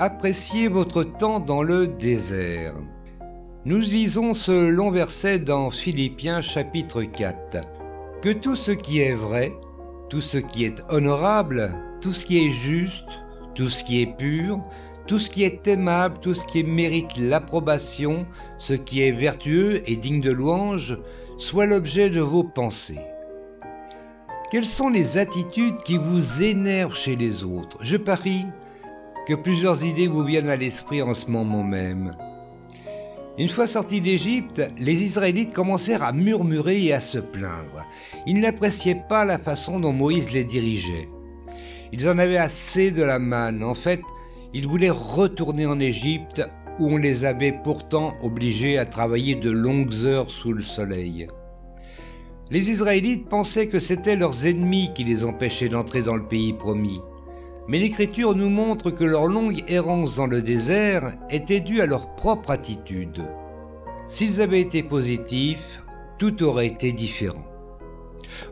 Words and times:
Appréciez 0.00 0.66
votre 0.66 1.04
temps 1.04 1.38
dans 1.38 1.62
le 1.62 1.86
désert. 1.86 2.74
Nous 3.64 3.78
lisons 3.78 4.34
ce 4.34 4.50
long 4.50 4.90
verset 4.90 5.38
dans 5.38 5.70
Philippiens 5.70 6.40
chapitre 6.40 7.04
4. 7.04 7.60
Que 8.20 8.30
tout 8.30 8.56
ce 8.56 8.72
qui 8.72 8.98
est 8.98 9.14
vrai, 9.14 9.52
tout 10.10 10.20
ce 10.20 10.38
qui 10.38 10.64
est 10.64 10.82
honorable, 10.88 11.70
tout 12.00 12.12
ce 12.12 12.26
qui 12.26 12.44
est 12.44 12.50
juste, 12.50 13.22
tout 13.54 13.68
ce 13.68 13.84
qui 13.84 14.02
est 14.02 14.16
pur, 14.18 14.60
tout 15.06 15.20
ce 15.20 15.30
qui 15.30 15.44
est 15.44 15.64
aimable, 15.68 16.18
tout 16.20 16.34
ce 16.34 16.44
qui 16.44 16.64
mérite 16.64 17.16
l'approbation, 17.16 18.26
ce 18.58 18.74
qui 18.74 19.00
est 19.00 19.12
vertueux 19.12 19.88
et 19.88 19.94
digne 19.94 20.20
de 20.20 20.32
louange, 20.32 20.98
soit 21.38 21.66
l'objet 21.66 22.10
de 22.10 22.20
vos 22.20 22.42
pensées. 22.42 22.98
Quelles 24.50 24.66
sont 24.66 24.88
les 24.88 25.18
attitudes 25.18 25.80
qui 25.84 25.98
vous 25.98 26.42
énervent 26.42 26.96
chez 26.96 27.14
les 27.14 27.44
autres? 27.44 27.78
Je 27.80 27.96
parie 27.96 28.44
que 29.26 29.34
plusieurs 29.34 29.84
idées 29.84 30.08
vous 30.08 30.24
viennent 30.24 30.48
à 30.48 30.56
l'esprit 30.56 31.02
en 31.02 31.14
ce 31.14 31.30
moment 31.30 31.62
même. 31.62 32.16
Une 33.36 33.48
fois 33.48 33.66
sortis 33.66 34.00
d'Égypte, 34.00 34.62
les 34.78 35.02
Israélites 35.02 35.52
commencèrent 35.52 36.04
à 36.04 36.12
murmurer 36.12 36.84
et 36.84 36.92
à 36.92 37.00
se 37.00 37.18
plaindre. 37.18 37.84
Ils 38.26 38.38
n'appréciaient 38.38 39.02
pas 39.08 39.24
la 39.24 39.38
façon 39.38 39.80
dont 39.80 39.92
Moïse 39.92 40.30
les 40.30 40.44
dirigeait. 40.44 41.08
Ils 41.92 42.08
en 42.08 42.18
avaient 42.18 42.36
assez 42.36 42.90
de 42.90 43.02
la 43.02 43.18
manne. 43.18 43.64
En 43.64 43.74
fait, 43.74 44.02
ils 44.52 44.68
voulaient 44.68 44.90
retourner 44.90 45.66
en 45.66 45.80
Égypte 45.80 46.42
où 46.78 46.88
on 46.88 46.96
les 46.96 47.24
avait 47.24 47.52
pourtant 47.64 48.14
obligés 48.22 48.78
à 48.78 48.86
travailler 48.86 49.34
de 49.34 49.50
longues 49.50 49.94
heures 50.04 50.30
sous 50.30 50.52
le 50.52 50.62
soleil. 50.62 51.26
Les 52.50 52.70
Israélites 52.70 53.28
pensaient 53.28 53.68
que 53.68 53.80
c'étaient 53.80 54.16
leurs 54.16 54.46
ennemis 54.46 54.90
qui 54.94 55.02
les 55.02 55.24
empêchaient 55.24 55.68
d'entrer 55.68 56.02
dans 56.02 56.16
le 56.16 56.26
pays 56.26 56.52
promis. 56.52 57.00
Mais 57.66 57.78
l'Écriture 57.78 58.34
nous 58.34 58.50
montre 58.50 58.90
que 58.90 59.04
leur 59.04 59.26
longue 59.26 59.62
errance 59.68 60.16
dans 60.16 60.26
le 60.26 60.42
désert 60.42 61.14
était 61.30 61.60
due 61.60 61.80
à 61.80 61.86
leur 61.86 62.14
propre 62.14 62.50
attitude. 62.50 63.24
S'ils 64.06 64.42
avaient 64.42 64.60
été 64.60 64.82
positifs, 64.82 65.82
tout 66.18 66.42
aurait 66.42 66.66
été 66.66 66.92
différent. 66.92 67.44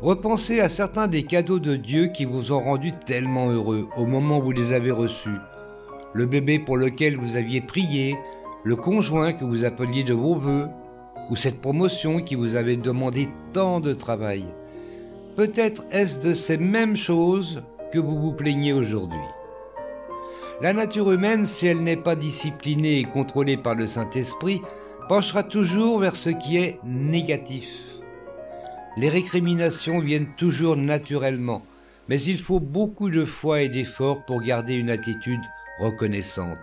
Repensez 0.00 0.60
à 0.60 0.68
certains 0.68 1.08
des 1.08 1.24
cadeaux 1.24 1.58
de 1.58 1.76
Dieu 1.76 2.06
qui 2.06 2.24
vous 2.24 2.52
ont 2.52 2.60
rendu 2.60 2.92
tellement 2.92 3.50
heureux 3.50 3.88
au 3.96 4.06
moment 4.06 4.38
où 4.38 4.44
vous 4.44 4.52
les 4.52 4.72
avez 4.72 4.90
reçus. 4.90 5.38
Le 6.14 6.24
bébé 6.26 6.58
pour 6.58 6.76
lequel 6.76 7.16
vous 7.16 7.36
aviez 7.36 7.60
prié, 7.60 8.16
le 8.64 8.76
conjoint 8.76 9.32
que 9.32 9.44
vous 9.44 9.64
appeliez 9.64 10.04
de 10.04 10.14
vos 10.14 10.36
voeux, 10.36 10.68
ou 11.30 11.36
cette 11.36 11.60
promotion 11.60 12.20
qui 12.20 12.34
vous 12.34 12.56
avait 12.56 12.76
demandé 12.76 13.28
tant 13.52 13.80
de 13.80 13.92
travail. 13.92 14.44
Peut-être 15.36 15.84
est-ce 15.90 16.20
de 16.20 16.34
ces 16.34 16.56
mêmes 16.56 16.96
choses 16.96 17.62
que 17.92 17.98
vous 17.98 18.18
vous 18.18 18.32
plaignez 18.32 18.72
aujourd'hui. 18.72 19.18
La 20.60 20.72
nature 20.72 21.12
humaine, 21.12 21.44
si 21.44 21.66
elle 21.66 21.82
n'est 21.82 21.96
pas 21.96 22.16
disciplinée 22.16 22.98
et 23.00 23.04
contrôlée 23.04 23.56
par 23.56 23.74
le 23.74 23.86
Saint-Esprit, 23.86 24.62
penchera 25.08 25.42
toujours 25.42 25.98
vers 25.98 26.16
ce 26.16 26.30
qui 26.30 26.56
est 26.56 26.78
négatif. 26.84 27.68
Les 28.96 29.08
récriminations 29.08 30.00
viennent 30.00 30.34
toujours 30.36 30.76
naturellement, 30.76 31.62
mais 32.08 32.20
il 32.20 32.38
faut 32.38 32.60
beaucoup 32.60 33.10
de 33.10 33.24
foi 33.24 33.62
et 33.62 33.68
d'efforts 33.68 34.24
pour 34.24 34.42
garder 34.42 34.74
une 34.74 34.90
attitude 34.90 35.40
reconnaissante. 35.80 36.60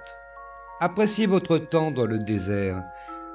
Appréciez 0.80 1.26
votre 1.26 1.58
temps 1.58 1.92
dans 1.92 2.06
le 2.06 2.20
désert. 2.20 2.84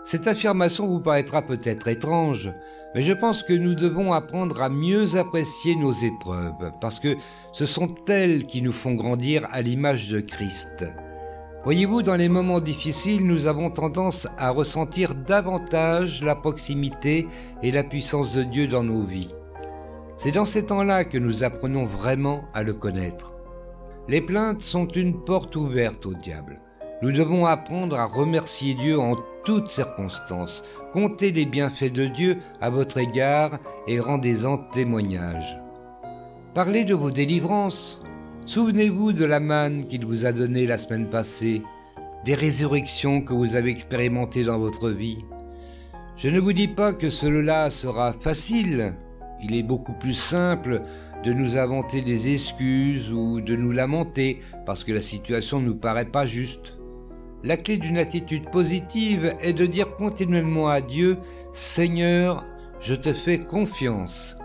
Cette 0.04 0.26
affirmation 0.26 0.86
vous 0.86 1.00
paraîtra 1.00 1.40
peut-être 1.40 1.88
étrange, 1.88 2.52
mais 2.94 3.00
je 3.00 3.14
pense 3.14 3.42
que 3.42 3.54
nous 3.54 3.74
devons 3.74 4.12
apprendre 4.12 4.60
à 4.60 4.68
mieux 4.68 5.16
apprécier 5.16 5.76
nos 5.76 5.92
épreuves, 5.92 6.72
parce 6.78 7.00
que 7.00 7.16
ce 7.52 7.64
sont 7.64 7.88
elles 8.08 8.44
qui 8.44 8.60
nous 8.60 8.72
font 8.72 8.92
grandir 8.92 9.48
à 9.50 9.62
l'image 9.62 10.10
de 10.10 10.20
Christ. 10.20 10.84
Voyez-vous, 11.64 12.02
dans 12.02 12.16
les 12.16 12.28
moments 12.28 12.60
difficiles, 12.60 13.26
nous 13.26 13.46
avons 13.46 13.70
tendance 13.70 14.28
à 14.36 14.50
ressentir 14.50 15.14
davantage 15.14 16.22
la 16.22 16.34
proximité 16.34 17.26
et 17.62 17.72
la 17.72 17.82
puissance 17.82 18.30
de 18.32 18.42
Dieu 18.42 18.68
dans 18.68 18.84
nos 18.84 19.04
vies. 19.04 19.34
C'est 20.18 20.32
dans 20.32 20.44
ces 20.44 20.66
temps-là 20.66 21.04
que 21.04 21.16
nous 21.16 21.44
apprenons 21.44 21.86
vraiment 21.86 22.42
à 22.52 22.62
le 22.62 22.74
connaître. 22.74 23.36
Les 24.06 24.20
plaintes 24.20 24.60
sont 24.60 24.86
une 24.86 25.24
porte 25.24 25.56
ouverte 25.56 26.04
au 26.04 26.12
diable. 26.12 26.60
Nous 27.04 27.12
devons 27.12 27.44
apprendre 27.44 27.98
à 27.98 28.06
remercier 28.06 28.72
Dieu 28.72 28.98
en 28.98 29.18
toutes 29.44 29.70
circonstances, 29.70 30.64
comptez 30.94 31.32
les 31.32 31.44
bienfaits 31.44 31.92
de 31.92 32.06
Dieu 32.06 32.38
à 32.62 32.70
votre 32.70 32.96
égard 32.96 33.58
et 33.86 34.00
rendez-en 34.00 34.56
témoignage. 34.56 35.58
Parlez 36.54 36.82
de 36.84 36.94
vos 36.94 37.10
délivrances. 37.10 38.02
Souvenez-vous 38.46 39.12
de 39.12 39.26
la 39.26 39.38
manne 39.38 39.86
qu'il 39.86 40.06
vous 40.06 40.24
a 40.24 40.32
donnée 40.32 40.64
la 40.64 40.78
semaine 40.78 41.10
passée, 41.10 41.60
des 42.24 42.34
résurrections 42.34 43.20
que 43.20 43.34
vous 43.34 43.54
avez 43.54 43.70
expérimentées 43.70 44.44
dans 44.44 44.58
votre 44.58 44.88
vie. 44.88 45.18
Je 46.16 46.30
ne 46.30 46.40
vous 46.40 46.54
dis 46.54 46.68
pas 46.68 46.94
que 46.94 47.10
cela 47.10 47.68
sera 47.68 48.14
facile. 48.14 48.94
Il 49.42 49.54
est 49.54 49.62
beaucoup 49.62 49.92
plus 49.92 50.14
simple 50.14 50.80
de 51.22 51.34
nous 51.34 51.58
inventer 51.58 52.00
des 52.00 52.32
excuses 52.32 53.12
ou 53.12 53.42
de 53.42 53.56
nous 53.56 53.72
lamenter 53.72 54.40
parce 54.64 54.84
que 54.84 54.92
la 54.92 55.02
situation 55.02 55.60
ne 55.60 55.66
nous 55.66 55.76
paraît 55.76 56.06
pas 56.06 56.24
juste. 56.24 56.78
La 57.44 57.58
clé 57.58 57.76
d'une 57.76 57.98
attitude 57.98 58.48
positive 58.48 59.34
est 59.42 59.52
de 59.52 59.66
dire 59.66 59.96
continuellement 59.96 60.68
à 60.68 60.80
Dieu, 60.80 61.18
Seigneur, 61.52 62.42
je 62.80 62.94
te 62.94 63.12
fais 63.12 63.38
confiance 63.38 64.38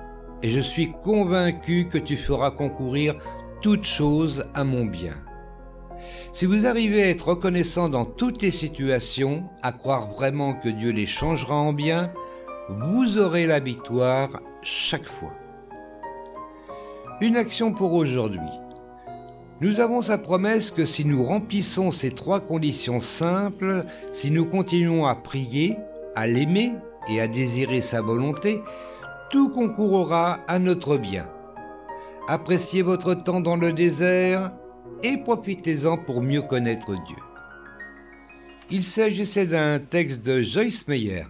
et 0.44 0.50
je 0.50 0.60
suis 0.60 0.92
convaincu 1.02 1.88
que 1.88 1.98
tu 1.98 2.18
feras 2.18 2.52
concourir 2.52 3.16
toutes 3.62 3.86
choses 3.86 4.44
à 4.54 4.66
mon 4.66 4.84
bien. 4.84 5.14
Si 6.34 6.46
vous 6.46 6.66
arrivez 6.66 7.04
à 7.04 7.10
être 7.10 7.30
reconnaissant 7.30 7.88
dans 7.88 8.04
toutes 8.04 8.42
les 8.42 8.52
situations, 8.52 9.46
à 9.62 9.72
croire 9.72 10.12
vraiment 10.12 10.54
que 10.54 10.68
Dieu 10.68 10.92
les 10.92 11.06
changera 11.06 11.56
en 11.56 11.72
bien, 11.72 12.12
vous 12.68 13.18
aurez 13.18 13.46
la 13.46 13.62
victoire 13.62 14.42
chaque 14.62 15.08
fois. 15.08 15.32
Une 17.22 17.38
action 17.38 17.72
pour 17.72 17.94
aujourd'hui. 17.94 18.42
Nous 19.62 19.82
avons 19.82 20.02
sa 20.02 20.18
promesse 20.18 20.72
que 20.72 20.86
si 20.86 21.04
nous 21.04 21.22
remplissons 21.22 21.92
ces 21.92 22.12
trois 22.12 22.40
conditions 22.40 23.02
simples, 23.02 23.84
si 24.14 24.32
nous 24.32 24.46
continuons 24.46 25.06
à 25.06 25.16
prier, 25.16 25.76
à 26.16 26.28
l'aimer 26.28 26.72
et 27.10 27.20
à 27.20 27.28
désirer 27.28 27.82
sa 27.82 28.02
volonté, 28.02 28.62
tout 29.30 29.50
concourra 29.50 30.40
à 30.48 30.60
notre 30.60 30.96
bien. 30.96 31.30
Appréciez 32.30 32.84
votre 32.84 33.14
temps 33.16 33.42
dans 33.42 33.58
le 33.58 33.74
désert 33.74 34.52
et 35.04 35.18
profitez-en 35.18 35.98
pour 35.98 36.22
mieux 36.22 36.42
connaître 36.42 36.94
Dieu. 36.94 37.18
Il 38.72 38.84
s'agissait 38.84 39.46
d'un 39.48 39.80
texte 39.80 40.26
de 40.26 40.42
Joyce 40.42 40.88
Meyer. 40.88 41.26